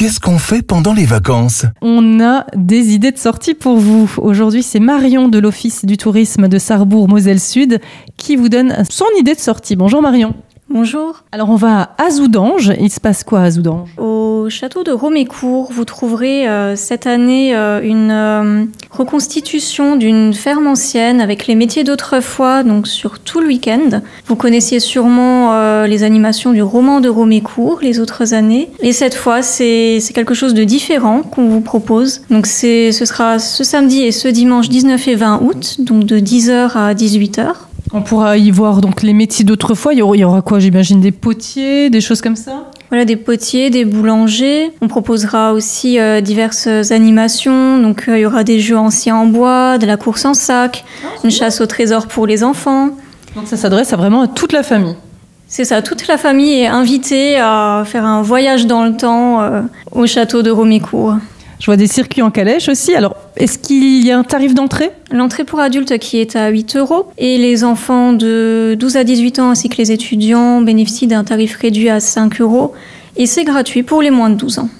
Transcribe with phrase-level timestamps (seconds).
[0.00, 1.66] Qu'est-ce qu'on fait pendant les vacances?
[1.82, 4.10] On a des idées de sortie pour vous.
[4.16, 7.82] Aujourd'hui, c'est Marion de l'Office du tourisme de Sarrebourg-Moselle Sud
[8.16, 9.76] qui vous donne son idée de sortie.
[9.76, 10.34] Bonjour Marion.
[10.70, 11.24] Bonjour.
[11.32, 12.72] Alors on va à Zoudange.
[12.80, 13.90] Il se passe quoi à Zoudange
[14.50, 21.20] château de Romécourt, vous trouverez euh, cette année euh, une euh, reconstitution d'une ferme ancienne
[21.20, 24.02] avec les métiers d'autrefois, donc sur tout le week-end.
[24.26, 25.30] Vous connaissiez sûrement
[25.84, 28.70] les animations du roman de Romécourt les autres années.
[28.80, 32.22] Et cette fois, c'est quelque chose de différent qu'on vous propose.
[32.30, 36.72] Donc ce sera ce samedi et ce dimanche 19 et 20 août, donc de 10h
[36.74, 37.52] à 18h.
[37.92, 39.94] On pourra y voir donc les métiers d'autrefois.
[39.94, 42.70] Il y aura quoi J'imagine des potiers, des choses comme ça?
[42.90, 44.72] Voilà, des potiers, des boulangers.
[44.82, 47.78] On proposera aussi euh, diverses animations.
[47.78, 50.84] Donc, euh, il y aura des jeux anciens en bois, de la course en sac,
[51.04, 52.90] ah, une chasse au trésor pour les enfants.
[53.36, 54.96] Donc, ça s'adresse vraiment à toute la famille.
[55.46, 59.62] C'est ça, toute la famille est invitée à faire un voyage dans le temps euh,
[59.92, 61.16] au château de Romécourt.
[61.60, 62.94] Je vois des circuits en calèche aussi.
[62.94, 64.90] Alors, est-ce qu'il y a un tarif d'entrée?
[65.12, 69.38] L'entrée pour adultes qui est à 8 euros et les enfants de 12 à 18
[69.40, 72.72] ans ainsi que les étudiants bénéficient d'un tarif réduit à 5 euros
[73.16, 74.68] et c'est gratuit pour les moins de 12 ans.